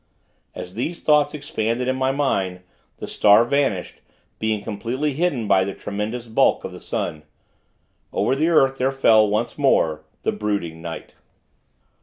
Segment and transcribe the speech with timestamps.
[0.55, 2.61] As these thoughts expanded in my mind,
[2.97, 4.01] the star vanished;
[4.39, 7.21] being completely hidden by the tremendous bulk of the sun.
[8.11, 11.13] Over the earth there fell, once more, the brooding night.